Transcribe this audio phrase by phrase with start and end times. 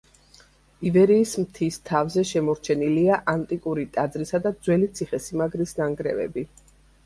[0.91, 6.51] ივერიის მთის თავზე შემორჩენილია ანტიკური ტაძრისა და ძველი ციხესიმაგრის ნანგრევები.